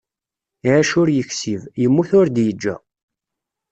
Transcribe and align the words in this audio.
Iɛac 0.67 0.91
ur 1.01 1.07
yeksib, 1.11 1.61
yemmut 1.81 2.09
ur 2.19 2.27
d-yeǧǧa. 2.29 2.75